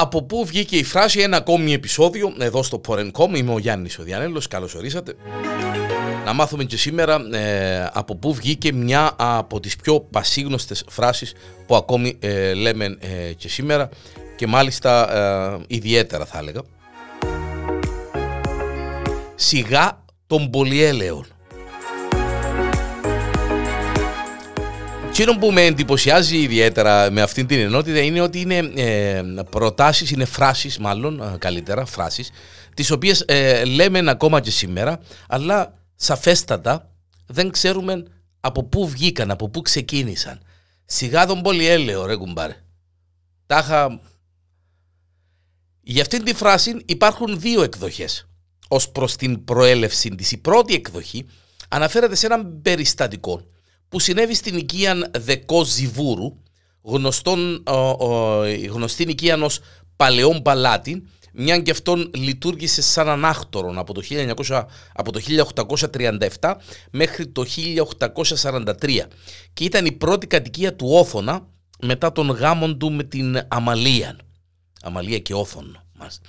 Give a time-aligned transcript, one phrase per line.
[0.00, 3.36] από πού βγήκε η φράση ένα ακόμη επεισόδιο εδώ στο Porencom.
[3.36, 5.14] Είμαι ο Γιάννης ο Διανέλος, καλώς ορίσατε.
[6.24, 11.32] Να μάθουμε και σήμερα ε, από πού βγήκε μια από τις πιο πασίγνωστες φράσεις
[11.66, 13.88] που ακόμη ε, λέμε ε, και σήμερα
[14.36, 15.08] και μάλιστα
[15.66, 16.60] ιδιαίτερα θα έλεγα.
[19.34, 21.26] Σιγά των πολυέλεων.
[25.20, 30.24] Εκείνο που με εντυπωσιάζει ιδιαίτερα με αυτήν την ενότητα είναι ότι είναι ε, προτάσεις, είναι
[30.24, 32.30] φράσεις μάλλον ε, καλύτερα, φράσεις,
[32.74, 36.90] τις οποίες ε, λέμε ακόμα και σήμερα, αλλά σαφέστατα
[37.26, 38.02] δεν ξέρουμε
[38.40, 40.40] από πού βγήκαν, από πού ξεκίνησαν.
[40.84, 42.56] Σιγά τον πολυέλαιο ρε κουμπάρε.
[43.46, 44.00] Τάχα...
[45.80, 48.28] Για αυτήν τη φράση υπάρχουν δύο εκδοχές
[48.68, 50.32] ως προς την προέλευση της.
[50.32, 51.26] Η πρώτη εκδοχή
[51.68, 53.42] αναφέρεται σε έναν περιστατικό
[53.88, 56.36] που συνέβη στην οικία Δεκό Ζιβούρου,
[56.82, 57.62] γνωστόν,
[58.70, 59.60] γνωστή οικία ως
[59.96, 64.64] Παλαιόν Παλάτι, μια και αυτόν λειτουργήσε σαν ανάκτορον από το, 1900,
[64.94, 65.20] από το
[66.40, 66.54] 1837
[66.90, 67.44] μέχρι το
[68.42, 69.06] 1843
[69.52, 71.46] και ήταν η πρώτη κατοικία του Όθωνα
[71.80, 74.16] μετά τον γάμον του με την Αμαλία.
[74.82, 76.20] Αμαλία και Όθων μας.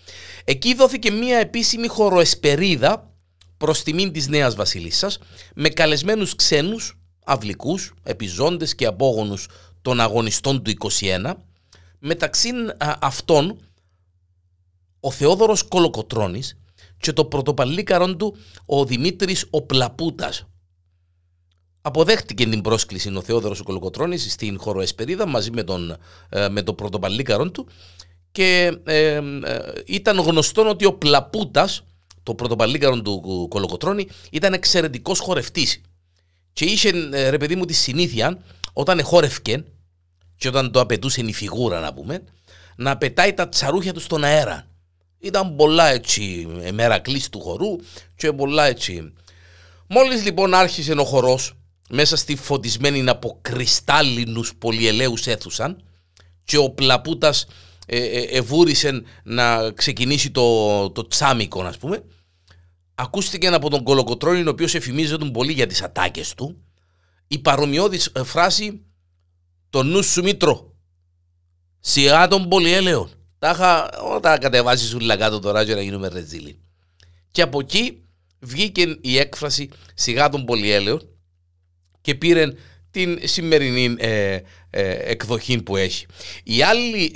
[0.44, 3.14] Εκεί δόθηκε μια επίσημη χωροεσπερίδα
[3.58, 5.20] προς τιμήν της Νέας Βασιλισσάς
[5.56, 6.99] με καλεσμένους ξένους
[7.30, 9.48] αυλικούς, επιζώντες και απόγονους
[9.82, 11.34] των αγωνιστών του 21.
[12.00, 12.50] Μεταξύ
[13.00, 13.60] αυτών
[15.00, 16.58] ο Θεόδωρος Κολοκοτρώνης
[16.98, 18.36] και το πρωτοπαλίκαρον του
[18.66, 20.48] ο Δημήτρης ο Πλαπούτας.
[21.82, 25.98] Αποδέχτηκε την πρόσκληση ο Θεόδωρος ο Κολοκοτρώνης στην χωροεσπερίδα μαζί με τον,
[26.30, 27.68] ε, με το πρωτοπαλίκαρον του
[28.32, 31.84] και ε, ε, ήταν γνωστό ότι ο Πλαπούτας,
[32.24, 35.82] το πρωτοπαλίκαρον του Κολοκοτρώνη, ήταν εξαιρετικός χορευτής
[36.60, 38.40] και είχε ε, ρε παιδί μου τη συνήθεια
[38.74, 39.64] όταν εχόρευκε
[40.38, 42.24] και όταν το απαιτούσε η φιγούρα να πούμε
[42.76, 44.68] να πετάει τα τσαρούχια του στον αέρα.
[45.20, 47.76] Ήταν πολλά έτσι μερακλής του χορού
[48.16, 49.14] και πολλά έτσι.
[49.88, 51.54] Μόλις λοιπόν άρχισε ο χορός
[51.90, 55.84] μέσα στη φωτισμένη από κρυστάλλινους πολυελαίους αίθουσαν
[56.44, 57.46] και ο Πλαπούτας
[57.86, 62.04] ε, ε, εβούρισε να ξεκινήσει το, το τσάμικο ας πούμε
[63.00, 66.64] ακούστηκε από τον Κολοκοτρόνη, ο οποίος εφημίζεται πολύ για τις ατάκες του,
[67.28, 68.82] η παρομοιώδης ε, φράση
[69.70, 70.74] «Το νου σου μήτρο,
[71.80, 73.10] σιγά των πολυέλεων».
[73.40, 76.60] Τα είχα όταν κατεβάσεις όλα κάτω τώρα για να γίνουμε ρετζίλι.
[77.32, 78.04] Και από εκεί
[78.40, 81.02] βγήκε η έκφραση «σιγά των πολυέλεων»
[82.02, 82.46] και πήρε
[82.92, 84.40] την σημερινή ε,
[84.70, 86.06] ε, εκδοχή που έχει.
[86.44, 87.12] Η άλλη,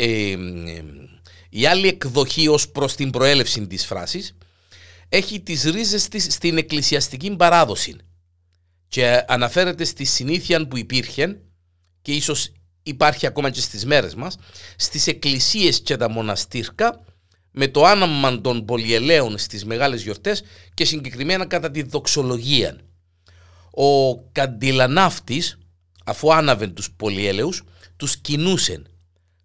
[1.49, 4.35] η άλλη εκδοχή ως προς την προέλευση της φράσης
[5.09, 7.95] έχει τις ρίζες της στην εκκλησιαστική παράδοση
[8.87, 11.41] και αναφέρεται στη συνήθεια που υπήρχε
[12.01, 12.51] και ίσως
[12.83, 14.37] υπάρχει ακόμα και στις μέρες μας
[14.75, 17.05] στις εκκλησίες και τα μοναστήρκα
[17.51, 20.43] με το άναμα των πολυελαίων στις μεγάλες γιορτές
[20.73, 22.79] και συγκεκριμένα κατά τη δοξολογία.
[23.71, 25.57] Ο καντιλανάφτης
[26.05, 27.63] αφού άναβε τους πολυέλαιους
[27.95, 28.81] τους κινούσε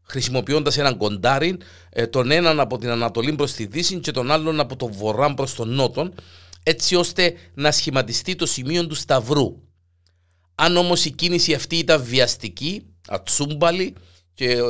[0.08, 1.56] χρησιμοποιώντας έναν κοντάρι,
[1.90, 5.34] ε, τον έναν από την Ανατολή προς τη Δύση και τον άλλον από το Βορρά
[5.34, 6.14] προς τον Νότον,
[6.62, 9.62] έτσι ώστε να σχηματιστεί το σημείο του Σταυρού.
[10.54, 13.94] Αν όμως η κίνηση αυτή ήταν βιαστική, ατσούμπαλη
[14.34, 14.62] και ε,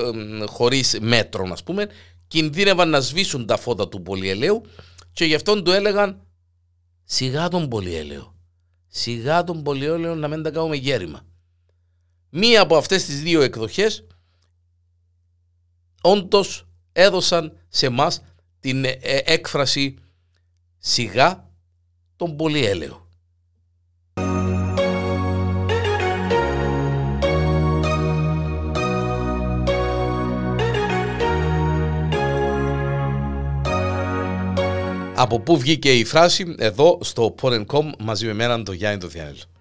[0.47, 1.87] χωρίς μέτρο, ας πούμε,
[2.28, 4.62] κινδύνευαν να σβήσουν τα φώτα του πολυελαίου
[5.12, 6.22] και γι' αυτόν του έλεγαν
[7.04, 8.34] σιγά τον πολυέλαιο.
[8.88, 11.27] Σιγά τον πολυέλαιο να μην τα κάνουμε γέρημα.
[12.31, 14.06] Μία από αυτές τις δύο εκδοχές
[16.10, 18.12] όντως έδωσαν σε εμά
[18.60, 19.96] την ε, έκφραση
[20.78, 21.50] σιγά
[22.16, 23.06] τον πολυέλαιο.
[35.14, 39.58] Από πού βγήκε η φράση εδώ στο Porn.com μαζί με εμένα τον Γιάννη τον Διάνελο.